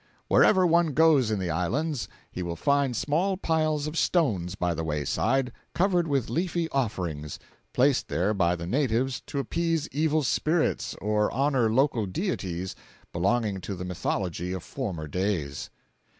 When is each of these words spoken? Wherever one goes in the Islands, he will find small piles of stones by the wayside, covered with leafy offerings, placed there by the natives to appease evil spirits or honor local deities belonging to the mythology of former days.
Wherever 0.29 0.65
one 0.65 0.93
goes 0.95 1.29
in 1.29 1.37
the 1.37 1.51
Islands, 1.51 2.07
he 2.31 2.41
will 2.41 2.55
find 2.55 2.95
small 2.95 3.37
piles 3.37 3.85
of 3.85 3.95
stones 3.99 4.55
by 4.55 4.73
the 4.73 4.83
wayside, 4.83 5.51
covered 5.75 6.07
with 6.07 6.27
leafy 6.27 6.67
offerings, 6.69 7.37
placed 7.71 8.07
there 8.07 8.33
by 8.33 8.55
the 8.55 8.65
natives 8.65 9.21
to 9.27 9.37
appease 9.37 9.87
evil 9.91 10.23
spirits 10.23 10.95
or 10.99 11.29
honor 11.31 11.71
local 11.71 12.07
deities 12.07 12.75
belonging 13.13 13.61
to 13.61 13.75
the 13.75 13.85
mythology 13.85 14.53
of 14.53 14.63
former 14.63 15.07
days. 15.07 15.69